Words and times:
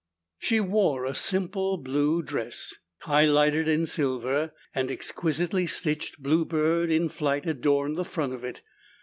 She 0.39 0.59
wore 0.59 1.05
a 1.05 1.13
simple 1.13 1.77
blue 1.77 2.23
dress. 2.23 2.73
Highlighted 3.03 3.67
in 3.67 3.85
silver, 3.85 4.51
an 4.73 4.89
exquisitely 4.89 5.67
stitched 5.67 6.23
blue 6.23 6.43
bird 6.43 6.89
in 6.89 7.07
flight 7.07 7.45
adorned 7.45 7.97
the 7.97 8.03
front 8.03 8.33
of 8.33 8.43
it. 8.43 8.61